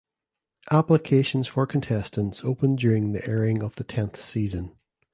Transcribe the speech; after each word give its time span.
Applications 0.71 1.47
for 1.47 1.67
contestants 1.67 2.43
opened 2.43 2.79
during 2.79 3.11
the 3.11 3.23
airing 3.29 3.61
of 3.61 3.75
the 3.75 3.83
tenth 3.83 4.19
season. 4.19 4.75